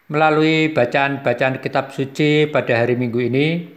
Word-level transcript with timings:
Melalui 0.08 0.72
bacaan-bacaan 0.72 1.60
kitab 1.60 1.92
suci 1.92 2.48
pada 2.48 2.80
hari 2.80 2.96
Minggu 2.96 3.20
ini, 3.28 3.68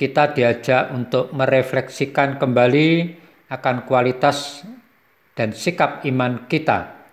kita 0.00 0.32
diajak 0.32 0.88
untuk 0.96 1.28
merefleksikan 1.28 2.40
kembali 2.40 3.12
akan 3.52 3.84
kualitas 3.84 4.64
dan 5.36 5.52
sikap 5.52 6.08
iman 6.08 6.48
kita, 6.48 7.04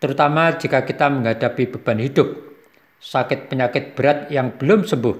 terutama 0.00 0.56
jika 0.56 0.80
kita 0.88 1.12
menghadapi 1.12 1.76
beban 1.76 2.00
hidup, 2.00 2.56
sakit 3.04 3.52
penyakit 3.52 3.92
berat 3.92 4.32
yang 4.32 4.56
belum 4.56 4.88
sembuh, 4.88 5.16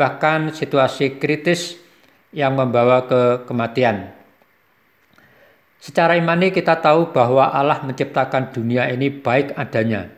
bahkan 0.00 0.56
situasi 0.56 1.20
kritis 1.20 1.76
yang 2.32 2.56
membawa 2.56 3.04
ke 3.04 3.44
kematian. 3.44 4.08
Secara 5.76 6.16
imani 6.16 6.48
kita 6.48 6.80
tahu 6.80 7.12
bahwa 7.12 7.52
Allah 7.52 7.84
menciptakan 7.84 8.56
dunia 8.56 8.88
ini 8.88 9.12
baik 9.12 9.52
adanya. 9.52 10.08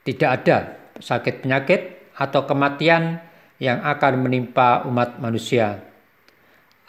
Tidak 0.00 0.30
ada 0.32 0.79
sakit 1.00 1.44
penyakit, 1.44 2.12
atau 2.16 2.44
kematian 2.44 3.20
yang 3.60 3.80
akan 3.84 4.24
menimpa 4.24 4.84
umat 4.88 5.20
manusia. 5.20 5.84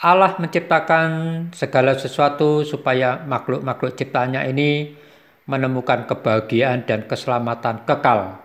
Allah 0.02 0.34
menciptakan 0.42 1.10
segala 1.54 1.94
sesuatu 1.94 2.66
supaya 2.66 3.22
makhluk-makhluk 3.22 3.94
ciptaannya 3.94 4.50
ini 4.50 4.98
menemukan 5.46 6.10
kebahagiaan 6.10 6.88
dan 6.90 7.06
keselamatan 7.06 7.86
kekal. 7.86 8.42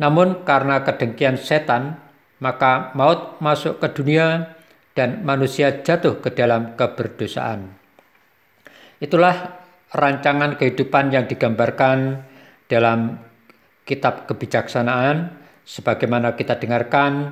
Namun 0.00 0.48
karena 0.48 0.80
kedengkian 0.80 1.36
setan, 1.36 2.00
maka 2.40 2.92
maut 2.96 3.36
masuk 3.40 3.80
ke 3.80 3.88
dunia 3.96 4.56
dan 4.96 5.24
manusia 5.24 5.84
jatuh 5.84 6.24
ke 6.24 6.32
dalam 6.32 6.72
keberdosaan. 6.76 7.76
Itulah 8.96 9.60
rancangan 9.92 10.56
kehidupan 10.56 11.12
yang 11.12 11.28
digambarkan 11.28 12.24
dalam 12.68 13.20
kitab 13.86 14.26
kebijaksanaan 14.26 15.30
sebagaimana 15.62 16.34
kita 16.34 16.58
dengarkan 16.58 17.30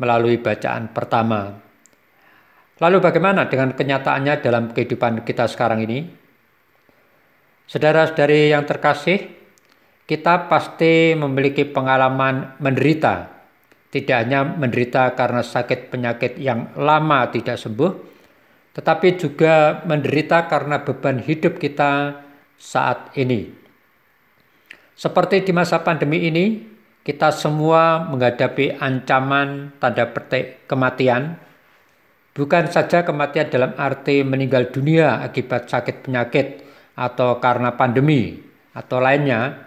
melalui 0.00 0.40
bacaan 0.40 0.90
pertama. 0.90 1.60
Lalu 2.80 2.98
bagaimana 2.98 3.46
dengan 3.46 3.76
kenyataannya 3.76 4.42
dalam 4.42 4.72
kehidupan 4.74 5.22
kita 5.22 5.46
sekarang 5.46 5.84
ini? 5.86 6.02
Saudara-saudari 7.68 8.50
yang 8.50 8.66
terkasih, 8.66 9.22
kita 10.02 10.50
pasti 10.50 11.14
memiliki 11.14 11.62
pengalaman 11.62 12.58
menderita. 12.58 13.30
Tidak 13.92 14.16
hanya 14.16 14.42
menderita 14.42 15.12
karena 15.14 15.44
sakit 15.44 15.92
penyakit 15.92 16.40
yang 16.40 16.74
lama 16.80 17.28
tidak 17.28 17.60
sembuh, 17.60 17.92
tetapi 18.72 19.08
juga 19.20 19.84
menderita 19.84 20.48
karena 20.48 20.80
beban 20.80 21.20
hidup 21.20 21.60
kita 21.60 22.18
saat 22.56 23.12
ini. 23.20 23.61
Seperti 25.02 25.42
di 25.42 25.50
masa 25.50 25.82
pandemi 25.82 26.30
ini, 26.30 26.62
kita 27.02 27.34
semua 27.34 28.06
menghadapi 28.06 28.78
ancaman 28.78 29.74
tanda 29.82 30.06
petik 30.06 30.70
kematian, 30.70 31.42
bukan 32.30 32.70
saja 32.70 33.02
kematian 33.02 33.50
dalam 33.50 33.74
arti 33.74 34.22
meninggal 34.22 34.70
dunia 34.70 35.18
akibat 35.26 35.66
sakit 35.66 36.06
penyakit 36.06 36.62
atau 36.94 37.42
karena 37.42 37.74
pandemi 37.74 38.46
atau 38.78 39.02
lainnya, 39.02 39.66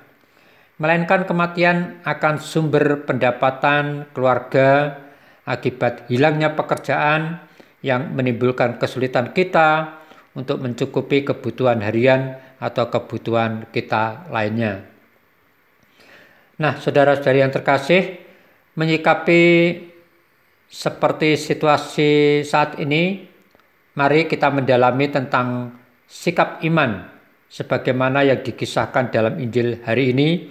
melainkan 0.80 1.28
kematian 1.28 2.00
akan 2.08 2.40
sumber 2.40 3.04
pendapatan 3.04 4.08
keluarga 4.16 5.04
akibat 5.44 6.08
hilangnya 6.08 6.56
pekerjaan 6.56 7.44
yang 7.84 8.16
menimbulkan 8.16 8.80
kesulitan 8.80 9.36
kita 9.36 10.00
untuk 10.32 10.64
mencukupi 10.64 11.28
kebutuhan 11.28 11.84
harian 11.84 12.40
atau 12.64 12.88
kebutuhan 12.88 13.68
kita 13.76 14.32
lainnya. 14.32 14.95
Nah, 16.56 16.80
saudara-saudari 16.80 17.44
yang 17.44 17.52
terkasih, 17.52 18.16
menyikapi 18.80 19.44
seperti 20.72 21.36
situasi 21.36 22.42
saat 22.48 22.80
ini, 22.80 23.28
mari 24.00 24.28
kita 24.28 24.48
mendalami 24.52 25.12
tentang 25.12 25.76
sikap 26.08 26.64
iman 26.64 27.12
sebagaimana 27.52 28.24
yang 28.24 28.40
dikisahkan 28.40 29.12
dalam 29.12 29.36
Injil 29.40 29.84
hari 29.84 30.16
ini, 30.16 30.48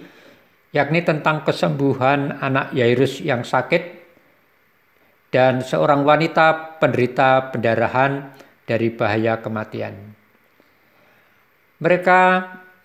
yakni 0.73 1.01
tentang 1.01 1.41
kesembuhan 1.41 2.37
anak 2.37 2.73
Yairus 2.77 3.21
yang 3.25 3.41
sakit 3.41 4.05
dan 5.33 5.65
seorang 5.65 6.05
wanita 6.05 6.77
penderita 6.77 7.49
pendarahan 7.49 8.29
dari 8.65 8.93
bahaya 8.93 9.41
kematian. 9.41 9.93
Mereka 11.81 12.19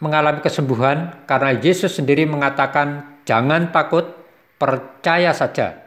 mengalami 0.02 0.40
kesembuhan 0.42 1.24
karena 1.28 1.54
Yesus 1.56 1.94
sendiri 1.94 2.26
mengatakan 2.26 3.09
jangan 3.30 3.70
takut, 3.70 4.10
percaya 4.58 5.30
saja. 5.30 5.78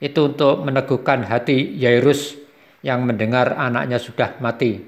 Itu 0.00 0.32
untuk 0.32 0.64
meneguhkan 0.64 1.28
hati 1.28 1.76
Yairus 1.76 2.40
yang 2.80 3.04
mendengar 3.04 3.52
anaknya 3.52 4.00
sudah 4.00 4.40
mati. 4.40 4.80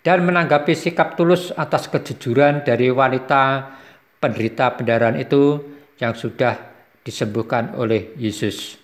Dan 0.00 0.24
menanggapi 0.24 0.72
sikap 0.72 1.20
tulus 1.20 1.52
atas 1.52 1.84
kejujuran 1.92 2.64
dari 2.64 2.88
wanita 2.88 3.76
penderita 4.16 4.72
pendarahan 4.72 5.20
itu 5.20 5.60
yang 6.00 6.16
sudah 6.16 6.56
disembuhkan 7.04 7.76
oleh 7.76 8.16
Yesus. 8.16 8.80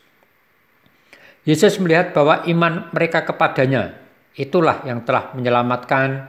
Yesus 1.49 1.81
melihat 1.81 2.13
bahwa 2.13 2.45
iman 2.45 2.93
mereka 2.93 3.25
kepadanya 3.25 3.97
itulah 4.37 4.85
yang 4.85 5.09
telah 5.09 5.33
menyelamatkan 5.33 6.29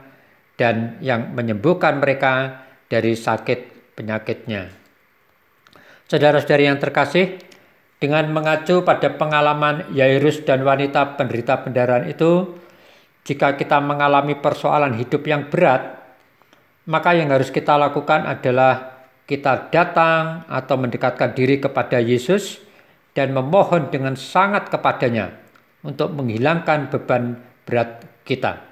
dan 0.56 0.96
yang 1.04 1.36
menyembuhkan 1.36 2.00
mereka 2.00 2.64
dari 2.88 3.12
sakit 3.12 3.92
penyakitnya. 3.92 4.77
Saudara-saudari 6.08 6.64
yang 6.64 6.80
terkasih, 6.80 7.36
dengan 8.00 8.30
mengacu 8.32 8.80
pada 8.80 9.12
pengalaman 9.12 9.92
Yairus 9.92 10.40
dan 10.46 10.64
wanita 10.64 11.20
penderita 11.20 11.60
pendarahan 11.60 12.08
itu, 12.08 12.56
jika 13.28 13.60
kita 13.60 13.76
mengalami 13.84 14.32
persoalan 14.38 14.96
hidup 14.96 15.20
yang 15.28 15.52
berat, 15.52 16.00
maka 16.88 17.12
yang 17.12 17.28
harus 17.28 17.52
kita 17.52 17.76
lakukan 17.76 18.24
adalah 18.24 19.04
kita 19.28 19.68
datang 19.68 20.48
atau 20.48 20.80
mendekatkan 20.80 21.36
diri 21.36 21.60
kepada 21.60 22.00
Yesus 22.00 22.56
dan 23.12 23.36
memohon 23.36 23.92
dengan 23.92 24.16
sangat 24.16 24.72
kepadanya 24.72 25.36
untuk 25.84 26.16
menghilangkan 26.16 26.88
beban 26.88 27.36
berat 27.68 28.08
kita. 28.24 28.64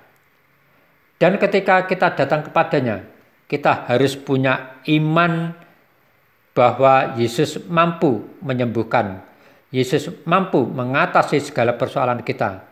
Dan 1.20 1.36
ketika 1.36 1.84
kita 1.84 2.16
datang 2.16 2.48
kepadanya, 2.48 3.04
kita 3.44 3.92
harus 3.92 4.16
punya 4.16 4.80
iman 4.88 5.52
bahwa 6.56 7.20
Yesus 7.20 7.60
mampu 7.68 8.24
menyembuhkan 8.40 9.26
Yesus 9.74 10.08
mampu 10.24 10.62
mengatasi 10.62 11.42
segala 11.42 11.74
persoalan 11.74 12.22
kita. 12.22 12.62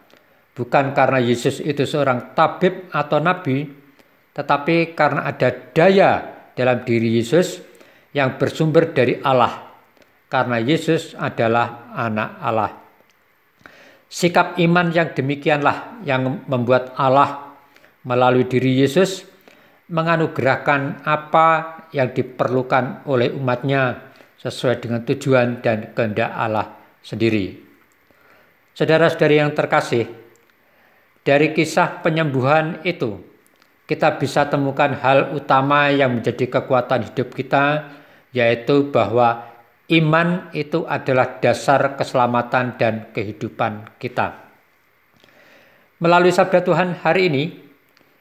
Bukan 0.54 0.94
karena 0.94 1.18
Yesus 1.18 1.58
itu 1.58 1.82
seorang 1.82 2.32
tabib 2.32 2.88
atau 2.94 3.18
nabi, 3.18 3.66
tetapi 4.30 4.94
karena 4.94 5.26
ada 5.26 5.50
daya 5.50 6.10
dalam 6.54 6.86
diri 6.86 7.18
Yesus 7.18 7.58
yang 8.14 8.38
bersumber 8.38 8.94
dari 8.94 9.18
Allah. 9.20 9.74
Karena 10.30 10.62
Yesus 10.62 11.18
adalah 11.18 11.90
anak 11.92 12.30
Allah. 12.38 12.72
Sikap 14.06 14.56
iman 14.62 14.94
yang 14.94 15.10
demikianlah 15.10 16.06
yang 16.06 16.46
membuat 16.46 16.94
Allah 16.94 17.58
melalui 18.06 18.46
diri 18.46 18.78
Yesus 18.78 19.26
menganugerahkan 19.90 21.02
apa 21.02 21.73
yang 21.94 22.10
diperlukan 22.10 23.06
oleh 23.06 23.30
umatnya 23.30 24.10
sesuai 24.42 24.82
dengan 24.82 25.06
tujuan 25.06 25.62
dan 25.62 25.94
kehendak 25.94 26.28
Allah 26.34 26.74
sendiri. 27.00 27.54
Saudara-saudari 28.74 29.38
yang 29.38 29.54
terkasih, 29.54 30.10
dari 31.22 31.54
kisah 31.54 32.02
penyembuhan 32.02 32.82
itu, 32.82 33.22
kita 33.86 34.18
bisa 34.18 34.50
temukan 34.50 34.92
hal 34.98 35.32
utama 35.32 35.88
yang 35.94 36.20
menjadi 36.20 36.60
kekuatan 36.60 37.08
hidup 37.08 37.32
kita, 37.32 37.94
yaitu 38.34 38.90
bahwa 38.90 39.46
iman 39.88 40.50
itu 40.52 40.84
adalah 40.84 41.38
dasar 41.38 41.94
keselamatan 41.94 42.76
dan 42.76 43.08
kehidupan 43.14 43.96
kita. 44.02 44.44
Melalui 46.02 46.34
sabda 46.34 46.60
Tuhan 46.60 47.00
hari 47.00 47.32
ini, 47.32 47.44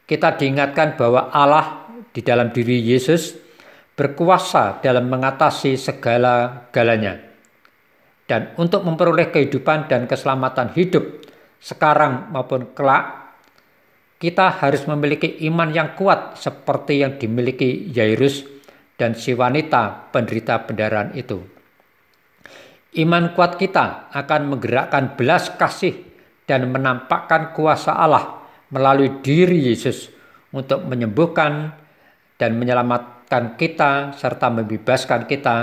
kita 0.07 0.39
diingatkan 0.39 0.95
bahwa 0.95 1.33
Allah 1.33 1.89
di 2.13 2.21
dalam 2.21 2.53
diri 2.55 2.79
Yesus 2.79 3.42
berkuasa 4.03 4.83
dalam 4.83 5.07
mengatasi 5.07 5.79
segala-galanya 5.79 7.33
dan 8.27 8.55
untuk 8.59 8.87
memperoleh 8.87 9.31
kehidupan 9.31 9.91
dan 9.91 10.07
keselamatan 10.07 10.71
hidup 10.75 11.23
sekarang 11.59 12.31
maupun 12.31 12.71
kelak, 12.75 13.35
kita 14.19 14.63
harus 14.63 14.87
memiliki 14.87 15.43
iman 15.47 15.71
yang 15.71 15.95
kuat 15.95 16.39
seperti 16.39 17.03
yang 17.03 17.19
dimiliki 17.19 17.91
Yairus 17.91 18.47
dan 18.95 19.15
si 19.15 19.35
wanita 19.35 20.11
penderita 20.15 20.63
pendarahan 20.63 21.11
itu. 21.15 21.43
Iman 22.99 23.31
kuat 23.35 23.55
kita 23.55 24.11
akan 24.11 24.55
menggerakkan 24.55 25.15
belas 25.19 25.51
kasih 25.55 26.03
dan 26.47 26.67
menampakkan 26.67 27.51
kuasa 27.51 27.95
Allah 27.95 28.43
melalui 28.71 29.23
diri 29.23 29.71
Yesus 29.71 30.11
untuk 30.55 30.83
menyembuhkan 30.87 31.73
dan 32.37 32.59
menyelamatkan 32.59 33.22
kita 33.57 34.13
serta 34.13 34.47
membebaskan 34.53 35.25
kita 35.25 35.57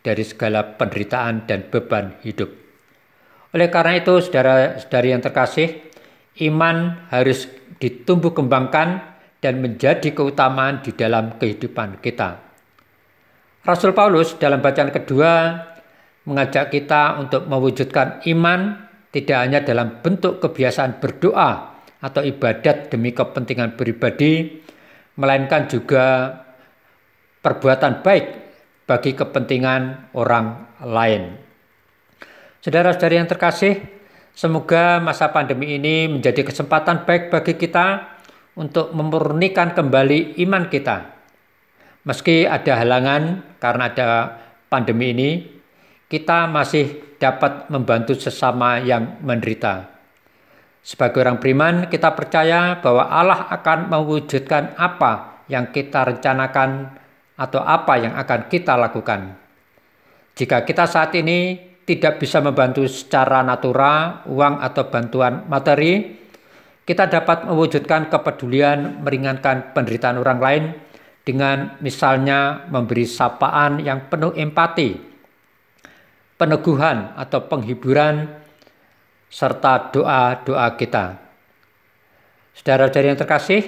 dari 0.00 0.22
segala 0.22 0.62
penderitaan 0.78 1.50
dan 1.50 1.66
beban 1.66 2.14
hidup. 2.22 2.50
Oleh 3.50 3.68
karena 3.72 3.98
itu, 3.98 4.22
saudara-saudari 4.22 5.08
yang 5.10 5.22
terkasih, 5.24 5.68
iman 6.46 7.08
harus 7.10 7.50
ditumbuh 7.82 8.30
kembangkan 8.30 9.02
dan 9.42 9.58
menjadi 9.58 10.14
keutamaan 10.14 10.84
di 10.84 10.94
dalam 10.94 11.34
kehidupan 11.40 11.98
kita. 11.98 12.38
Rasul 13.66 13.90
Paulus 13.96 14.38
dalam 14.38 14.62
bacaan 14.62 14.94
kedua 14.94 15.58
mengajak 16.26 16.70
kita 16.70 17.18
untuk 17.18 17.50
mewujudkan 17.50 18.22
iman 18.30 18.86
tidak 19.10 19.38
hanya 19.42 19.60
dalam 19.64 20.04
bentuk 20.04 20.38
kebiasaan 20.38 21.02
berdoa 21.02 21.80
atau 21.98 22.22
ibadat 22.22 22.92
demi 22.92 23.10
kepentingan 23.16 23.74
pribadi, 23.74 24.60
melainkan 25.16 25.66
juga 25.66 26.28
perbuatan 27.46 28.02
baik 28.02 28.26
bagi 28.90 29.14
kepentingan 29.14 30.10
orang 30.18 30.66
lain. 30.82 31.38
Saudara-saudari 32.58 33.22
yang 33.22 33.30
terkasih, 33.30 33.78
semoga 34.34 34.98
masa 34.98 35.30
pandemi 35.30 35.78
ini 35.78 36.10
menjadi 36.10 36.42
kesempatan 36.42 37.06
baik 37.06 37.30
bagi 37.30 37.54
kita 37.54 38.18
untuk 38.58 38.90
memurnikan 38.90 39.70
kembali 39.70 40.42
iman 40.42 40.66
kita. 40.66 41.14
Meski 42.02 42.50
ada 42.50 42.82
halangan 42.82 43.54
karena 43.62 43.84
ada 43.94 44.08
pandemi 44.66 45.14
ini, 45.14 45.30
kita 46.10 46.50
masih 46.50 47.14
dapat 47.22 47.70
membantu 47.70 48.18
sesama 48.18 48.82
yang 48.82 49.22
menderita. 49.22 49.86
Sebagai 50.82 51.22
orang 51.22 51.38
beriman, 51.38 51.74
kita 51.90 52.14
percaya 52.14 52.78
bahwa 52.78 53.10
Allah 53.10 53.50
akan 53.50 53.90
mewujudkan 53.90 54.78
apa 54.78 55.42
yang 55.46 55.70
kita 55.70 56.06
rencanakan 56.06 56.94
atau 57.36 57.60
apa 57.60 58.00
yang 58.00 58.16
akan 58.16 58.48
kita 58.48 58.74
lakukan. 58.74 59.36
Jika 60.36 60.64
kita 60.64 60.84
saat 60.88 61.16
ini 61.16 61.56
tidak 61.84 62.20
bisa 62.20 62.42
membantu 62.42 62.84
secara 62.88 63.40
natural, 63.46 64.26
uang 64.28 64.60
atau 64.60 64.84
bantuan 64.90 65.46
materi, 65.46 66.18
kita 66.82 67.06
dapat 67.06 67.46
mewujudkan 67.46 68.10
kepedulian 68.10 69.00
meringankan 69.00 69.72
penderitaan 69.72 70.18
orang 70.18 70.38
lain 70.40 70.64
dengan 71.26 71.78
misalnya 71.82 72.68
memberi 72.70 73.06
sapaan 73.06 73.82
yang 73.82 74.06
penuh 74.06 74.30
empati, 74.34 74.94
peneguhan 76.38 77.16
atau 77.18 77.42
penghiburan, 77.46 78.30
serta 79.26 79.90
doa-doa 79.90 80.66
kita. 80.78 81.18
Saudara-saudari 82.54 83.10
yang 83.10 83.18
terkasih, 83.18 83.62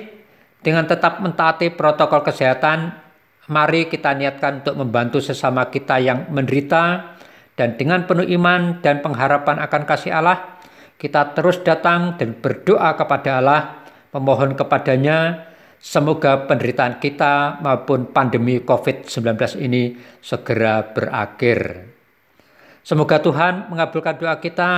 dengan 0.62 0.86
tetap 0.86 1.18
mentaati 1.18 1.74
protokol 1.74 2.22
kesehatan 2.22 3.07
mari 3.48 3.88
kita 3.88 4.14
niatkan 4.14 4.62
untuk 4.64 4.76
membantu 4.78 5.18
sesama 5.18 5.68
kita 5.72 5.98
yang 5.98 6.28
menderita 6.28 7.16
dan 7.58 7.74
dengan 7.74 8.06
penuh 8.06 8.28
iman 8.38 8.78
dan 8.78 9.02
pengharapan 9.02 9.58
akan 9.58 9.82
kasih 9.82 10.14
Allah, 10.14 10.62
kita 10.94 11.34
terus 11.34 11.58
datang 11.66 12.14
dan 12.14 12.38
berdoa 12.38 12.94
kepada 12.94 13.42
Allah, 13.42 13.82
memohon 14.14 14.54
kepadanya 14.54 15.48
semoga 15.82 16.46
penderitaan 16.46 17.02
kita 17.02 17.58
maupun 17.58 18.14
pandemi 18.14 18.62
COVID-19 18.62 19.58
ini 19.58 19.98
segera 20.22 20.86
berakhir. 20.86 21.90
Semoga 22.86 23.18
Tuhan 23.18 23.74
mengabulkan 23.74 24.16
doa 24.22 24.38
kita 24.38 24.70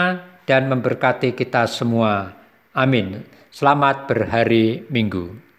dan 0.48 0.66
memberkati 0.72 1.36
kita 1.36 1.68
semua. 1.68 2.32
Amin. 2.72 3.22
Selamat 3.52 4.08
berhari 4.08 4.88
Minggu. 4.88 5.49